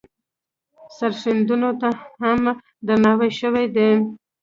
[0.97, 1.89] سرښندنو ته
[2.21, 2.41] هم
[2.87, 3.89] درناوی شوی دی.